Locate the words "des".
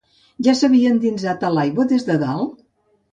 1.91-2.07